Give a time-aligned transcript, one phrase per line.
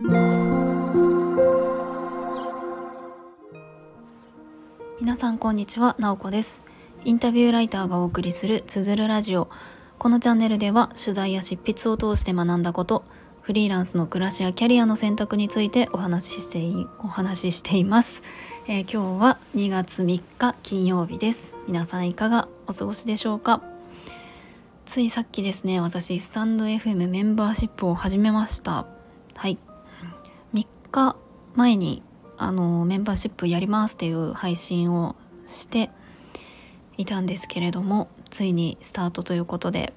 [0.00, 0.12] 皆
[5.16, 6.62] さんこんにちは、なおこです。
[7.04, 9.48] インタビューライターがお送りするつづるラジオ。
[9.98, 13.02] このチャンネルでは取材や執筆を通して学んだこと
[13.40, 18.22] フリーランスの暮らしやキャリアの選択についてお話ししていお話ししています、
[18.68, 21.56] えー、今日は2月3日金曜日です。
[21.66, 23.62] 皆さんいかがお過ごしでしょうか？
[24.84, 28.86] ついさっきですね私スタンド FM メンバーシップを始めました。
[29.34, 29.58] はい。
[30.90, 31.16] 日
[31.54, 32.02] 前に
[32.36, 35.16] あのメンバーシップやりますっていう配信を
[35.46, 35.90] して
[36.96, 39.92] いたんですけれどもついにスタートということで。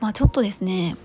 [0.00, 0.96] まあちょっとですね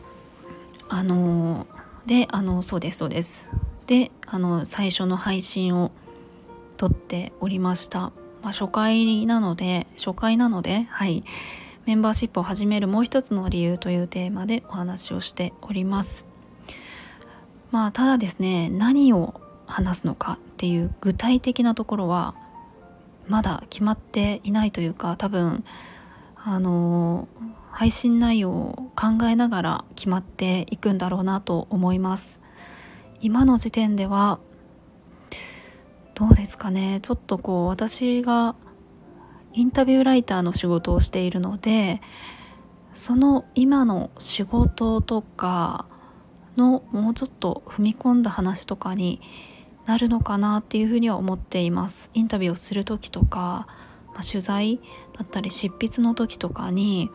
[0.89, 1.65] あの
[2.05, 3.49] であのそうですそうです。
[3.87, 5.91] であの最初の配信を
[6.77, 8.11] 撮っておりました、
[8.41, 11.23] まあ、初回なので初回なのではい。
[11.87, 16.30] メンバーシップを始めるもう一つの理由というテーマでお話をしております。
[17.71, 22.35] まあただですね何を話すのかっていう具体的なところは
[23.27, 25.63] まだ決まっていないというか多分
[26.35, 27.27] あの
[27.71, 32.41] 配信内容を考えながら決まっていくんだろうなと思います。
[33.21, 34.39] 今の時点では
[36.15, 36.99] どうですかね。
[37.01, 38.55] ちょっとこう私が
[39.53, 42.01] インタビューライターの仕事をしているので
[42.93, 45.85] その今の仕事とか
[46.57, 49.21] のもうちょっと踏み込んだ話とかに
[49.85, 52.11] なるのかなっていうふうには思っています。
[52.13, 53.67] インタビューをする時とか、
[54.13, 54.79] まあ、取材
[55.17, 57.09] だったり執筆の時とかに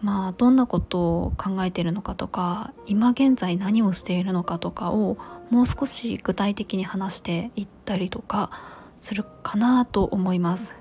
[0.00, 5.16] まあどんなことを考えているのかとか今現在何をしているのかとかを
[5.50, 8.50] もう少し具体的に話していったりとか
[8.96, 10.74] するかなと思います。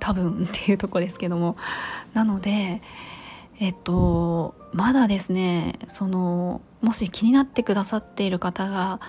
[0.00, 1.56] 多分っていうとこですけども。
[2.12, 2.82] なので
[3.58, 9.00] えっとまだですねそのもし気になってくださっている方が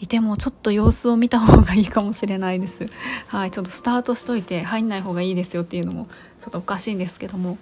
[0.00, 2.86] いてもちょっと様子を見た方がいいかもしれないです。
[3.26, 6.06] はい、ちょっとスタートしといて入んない方がいいですよっていうのも
[6.40, 7.58] ちょっとおかしいんですけども、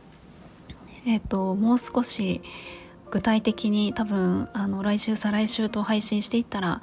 [1.07, 2.43] えっ、ー、ともう少し
[3.11, 6.83] 具体的に多分あの来週再来週と配信していったら、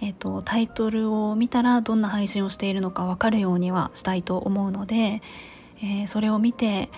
[0.00, 5.20] えっ、ー、とタイトルを見たらどんな配信をしているのか分かるようにはしたいと思うので、
[5.82, 6.88] えー、それを見て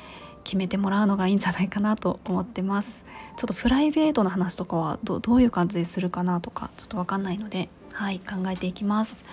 [0.44, 3.04] 決めてもらうのがいいんじゃないかなと思ってます。
[3.36, 9.24] ちょっとプライベートな話とかはどどういう感じでするかなとかちょっと分かんないのではい考えていきます。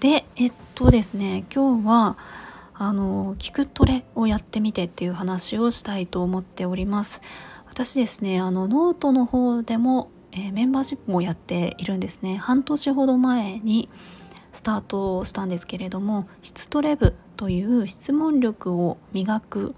[0.00, 2.16] でえっとですね今日は
[2.74, 7.20] あの聞くトレをやってみてっていう話をしたいと思っております。
[7.68, 12.36] 私ですねあのノートの方でも、えー、メンバーシップもやっているんですね。
[12.36, 13.88] 半年ほど前に
[14.52, 19.74] スタートしたんですけれども質トレブという質問力を磨く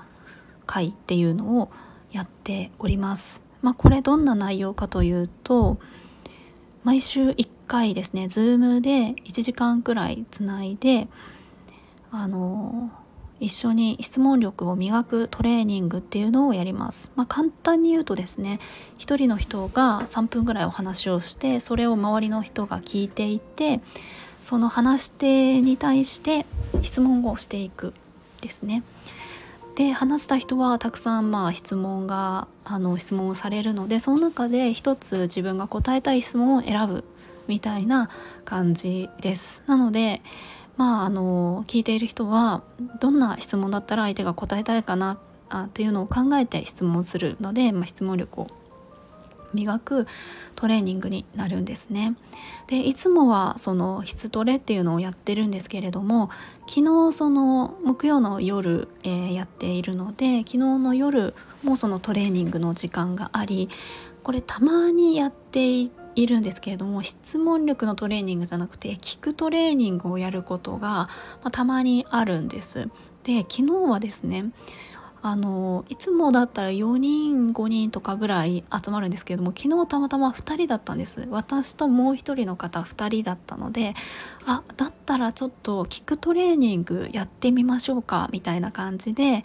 [0.67, 1.71] 会っていうのを
[2.11, 3.41] やっております。
[3.62, 5.78] まあ、これどんな内容かというと
[6.84, 11.06] 毎週1回ですね Zoom で1時間くらいつないで
[12.11, 12.91] あの
[13.39, 17.11] 一緒に質問力を磨くトレーニングっていうのをやります。
[17.17, 18.61] まあ、簡単に言うとですね
[18.99, 23.81] 一人の人が3分ぐらいお話をしてそれを周りの人が聞いていて
[24.41, 26.47] その話し手に対して
[26.83, 27.95] 質問をしていく
[28.41, 28.83] ですね。
[29.75, 37.05] で話した人はたくさんまあ質問があの質問をされるのでその中で一つ自分が答えたい質問を選ぶ
[37.49, 38.10] みたいな
[38.44, 39.62] 感じです。
[39.66, 40.22] なので
[40.77, 42.62] まああの聞いている人は
[43.00, 45.19] どんな質問だったら相手が答えたいかな
[45.49, 48.47] あっていうのを考えて質問するので、まあ、質問力を
[49.53, 50.07] 磨く
[50.57, 52.17] トレーニングになるんですね。
[52.67, 56.31] でいつもはその質トレっていうのをやってるんですけれども
[56.67, 63.69] 昨日その木曜の夜、えー、やっているので昨日の夜もそのトレーニングの時間があり
[64.23, 65.83] これたまにやって
[66.15, 71.09] いるんですけれども質問力のトレーニングじゃなくて聞くトレーニングをやることが、ま
[71.45, 72.89] あ、たまにあるんです。
[73.25, 74.47] で昨日はですね
[75.25, 83.95] あのいつもだったら4人5人とかぐらい集まるんですけれども昨日たまたま2人だったんです私ともう1人の方2人だったので
[84.47, 89.45] あだったらちょっと聞くトレーニングやってみましょうかみたいな感じで、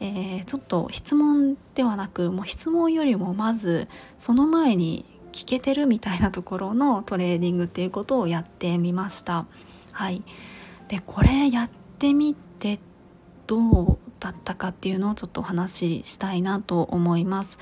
[0.00, 3.86] えー、ちょっと質問ではなくもう質問よりもまず
[4.16, 9.46] その前に聞けてるみたいなところのトレーニングっていうことをやってみました。
[9.92, 10.22] はい、
[10.88, 12.80] でこれやってみて
[13.46, 17.58] どうだったかっていうのをちょっとお話ししたいなと思います。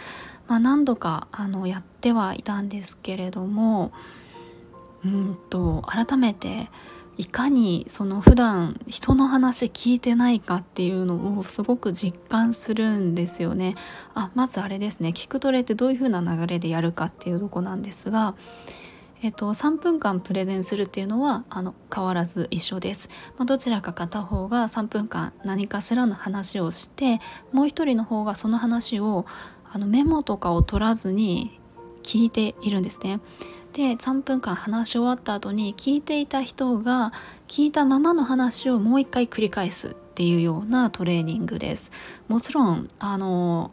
[0.48, 3.92] まあ、何度かあのやってはいたんですけれども
[5.04, 6.70] うんと改めて
[7.18, 13.74] いかにその普段人の話聞いてないかっていうのをすごく実感するんですよね。
[14.14, 18.34] あまずあれですね聞くトレってどういう風な流れでやるかっていうとこなんですが、
[19.26, 27.20] えっと、3分間プレゼンするっていうのはあの変わらず一緒です、まあ、どちらか片方が3分間何かしらの話をして
[27.50, 29.26] もう一人の方がその話を
[29.64, 31.58] あのメモとかを取らずに
[32.04, 33.18] 聞いているんですね。
[33.72, 37.12] で3分間話し終わった後に聞いていた人が
[37.48, 41.90] 聞いたままの話をもう一回繰り返すっていうようなトレーニングです
[42.28, 43.72] もちろんあの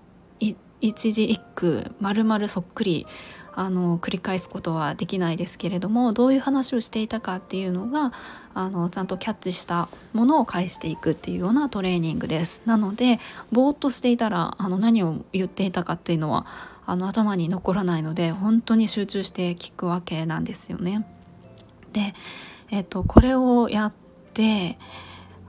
[0.81, 3.07] 一字一句丸々そっくり
[3.55, 8.11] あの繰り返すことはできないですけれどもどういう話をしていたかっていうのが
[8.55, 13.19] あのちゃんとキャッチしたものを返していくっていうようなトレーニングですなので
[13.51, 16.45] ぼーっとしていたらあの何を言っていたかっていうのは
[16.85, 21.07] あの頭に残らないので本当に集中して聞くわけなんですよね。
[21.93, 22.13] で、
[22.71, 23.93] えーと、これをやっ
[24.33, 24.77] て、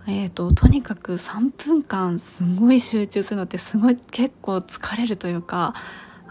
[0.07, 5.75] えーと、とにかく3分間すごい集中するのってすごい結構疲れるというか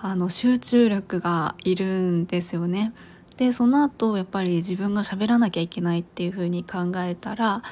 [0.05, 2.91] あの集中力がいるんですよね。
[3.38, 7.63] でその後やっぱり自分が喋らなきゃいけないっていうふうに考えたら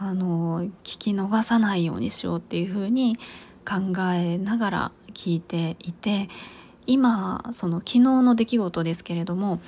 [0.00, 3.18] あの聞き逃さないようにしようっていうふうに
[3.64, 6.28] 考えながら聞いていて
[6.88, 9.60] 今その昨日の出来事ですけれども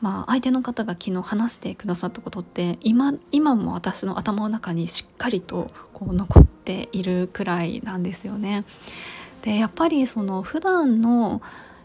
[0.00, 8.66] まあ、相手の方が昨日話してくださったことって今今も私の頭の中にしっかりとこう残っているくらいなんですよね。
[9.44, 11.42] でやっぱりその普段の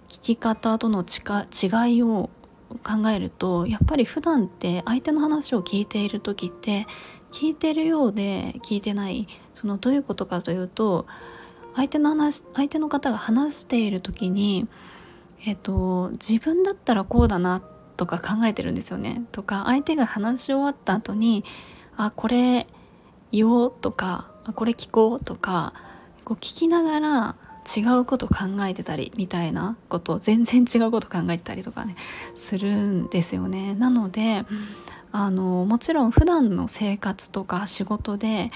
[0.07, 2.29] 聞き方との違いを
[2.83, 6.87] 考えるとやっぱり普段って相手の話を聞いている時って
[7.33, 11.05] 聞いてるようで聞いてないそのどういうことかというと
[11.75, 14.65] 相手の話相手の方が話している時に、
[15.45, 17.61] えっと、自分だったらこうだな
[17.97, 19.25] とか考えてるんですよね。
[19.33, 21.43] とか相手が話し終わった後に
[21.97, 22.67] 「あこれ
[23.33, 25.73] 言おう」とか「これ聞こう」とか
[26.23, 27.35] こう聞きながら
[27.77, 31.95] 違うこと考えてたりみたいなこと全然違うこと考えてたりとかね
[32.35, 33.75] するんですよね。
[33.75, 34.45] なので
[35.11, 38.51] あのもちろん普段の生活とか仕事で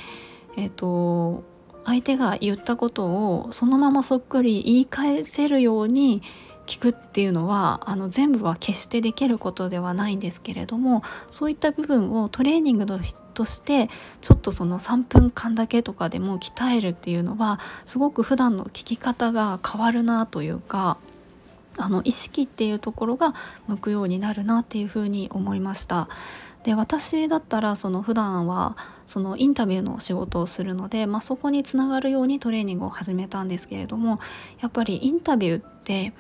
[0.56, 1.44] えっ、と
[1.86, 6.22] 相手が言ったことをそのままそっくり言い返せるように
[6.66, 12.86] 聞くっていうのはあの全部は決してできることではないんですけれどもそういった部分をトレーニング
[13.34, 13.90] として
[14.22, 20.98] ちょっとその3分間だけとかでも鍛えるっていうのはすごく普段の聞き方が変わるなというか
[21.78, 23.34] あの意識っていうところが
[23.68, 26.08] 向くようになるなっていうふうに思いました。
[26.64, 34.20] で私だったらその普段はそのインタビューの仕事をするので、まあ、そこにつながるようにトレーニングを始めたんですけれども
[34.62, 36.14] やっぱりインタビューって、うん、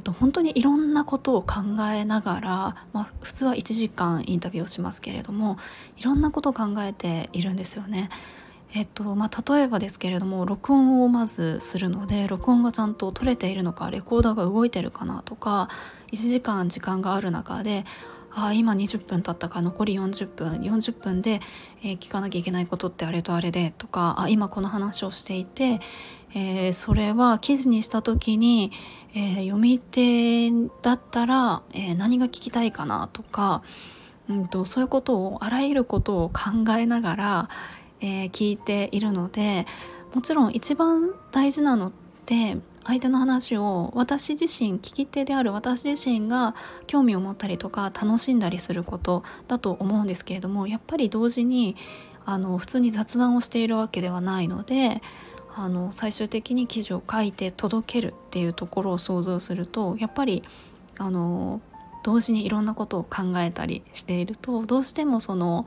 [0.00, 1.60] と本当にいろんなことを考
[1.92, 5.58] えながら、まあ、普通は1時間インタビューをしますけれども
[5.96, 8.08] いろんなことを考えているんですよね。
[8.74, 15.68] えっとまあ、例えばですけれども録音をまずするので録音がちゃんと取れているのかレコーダーが動いてるかなとか
[16.10, 17.84] 1時間時間がある中で
[18.30, 21.42] あ今20分経ったか残り40分40分で、
[21.82, 25.80] えー、聞かなきゃいけないことってあれとあれでとかあ今この話をしていて、
[26.34, 28.72] えー、それは記事にした時に、
[29.14, 30.50] えー、読み手
[30.82, 33.62] だったら、え何が聞きたいかなとか、
[34.28, 37.48] うんと、そういうことをあらゆることを考えながら、
[38.00, 39.64] え聞いているので
[40.12, 41.92] もちろん一番大事なのっ
[42.26, 46.54] て相手の話を私自身聞き手である私自身が
[46.86, 51.76] 興味を持ったりとか楽しんだりすることだと思うんですけれどもやっぱり同時に
[52.24, 55.00] あの普通に雑談をしているわけではないので
[55.54, 60.42] あの最終的に記事を書いて届けるっていうところを想像するとやっぱり
[60.98, 61.60] あの
[62.02, 65.66] 同時にいろんなことを考えたりしているとどうしてもその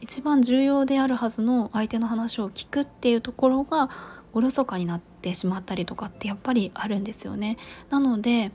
[0.00, 3.88] 一番重要であるはずの相手の話を聞くっていうところが
[4.32, 7.56] おろそかになってしまったりとかってやっぱりあるんですよね。
[7.88, 8.52] なので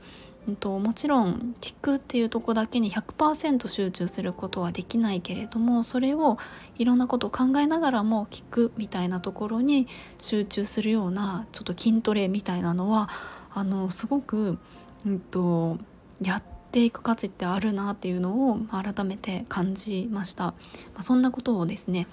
[0.56, 6.38] と、もちろん聞くっていうとこだけに100%集中することはできないけれどもそれを
[6.78, 9.86] いろんなことを考えながらも聞くみたいなところに
[10.18, 13.10] 集中するようなちょっと筋トレみたいなのは
[13.52, 14.58] あのすごく、
[15.06, 15.78] うんと、
[16.22, 20.44] やっていく価値ってあるなっていうのを改めて感じました。
[20.44, 20.54] ま
[20.98, 22.06] あ、そんなことをですね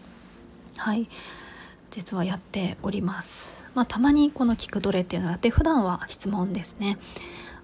[0.77, 1.07] はい
[1.91, 3.65] 実はやっております。
[3.73, 6.97] まあ、たまにこの聞くどれっていうのがあって普段は質問ですね。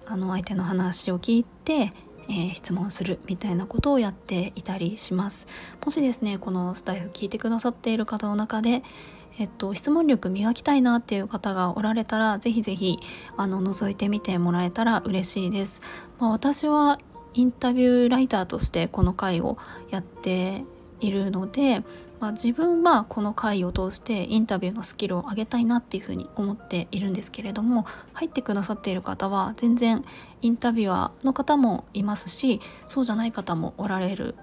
[0.06, 1.92] あの相手の話を聞いて、
[2.28, 5.46] えー、質問するみたいなことをやっていたりします。
[5.84, 8.82] もしですねこのスタイフ聞いてくださっている方の中で
[9.38, 13.00] えっと、質問力磨きたいなっていう方がおられたらぜひぜひ
[13.36, 15.82] あの覗いてみてもらえたら嬉しいです。
[16.20, 17.00] まあ、私は
[17.34, 19.58] インタビューライターとしてこの回を
[19.90, 20.64] やって
[21.00, 21.82] いるので、
[22.20, 30.04] まあ、自分はこの回を通してインタビューのスキルを上げたいなっていうふうに思っているんですけれども入ってくださっている方は全然
[30.42, 34.34] インタビュアーの方もいますしそうじゃない方もおられる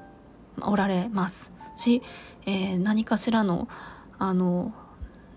[0.61, 1.51] おられます。
[1.77, 2.03] し、
[2.45, 3.67] えー、何かしらの
[4.19, 4.73] あの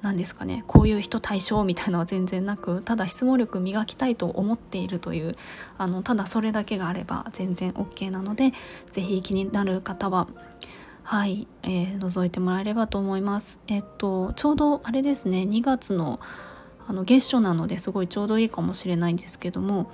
[0.05, 5.35] 何ですかねこういう人対象みたいのは全然なくただ質問力磨きたいと思っているという
[5.79, 8.53] あのただそれだけがあれば全然 OK なので
[8.91, 10.29] 是非気になる方は
[11.07, 13.61] はい、えー、覗いてもらえればと思います。
[13.69, 16.19] えっとちょうどあれですね2月の
[16.89, 19.91] あの月初なのですごいちょうどいいかもしれないんですけども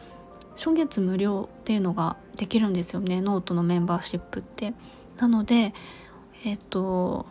[0.56, 4.72] 初月無料っていうのができるんですよねノートのメンバーシップって。
[5.18, 5.74] なので
[6.44, 7.26] えっと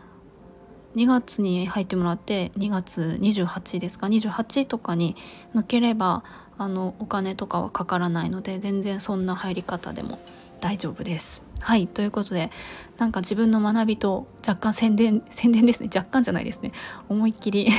[0.97, 5.15] 2月に入ってもらって2月28ですか28とかに
[5.55, 6.23] 抜ければ
[6.57, 10.19] あのお金とかはかからないので全然そんな入り方でも
[10.59, 11.48] 大丈夫です。
[11.61, 12.51] はいということで
[12.97, 15.89] なんか自分の学びと若干宣伝 宣伝ですね。
[15.93, 16.71] 若干じゃないですね。
[17.07, 17.69] 思いっきり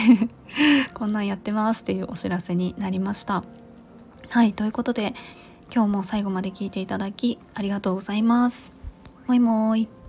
[0.94, 3.44] こんなんやってますっていうお知らせになりました。
[4.28, 5.14] はいということで
[5.74, 8.72] 今日も最後まで聞いていただきありがとうございます。
[9.26, 9.99] もいもーい。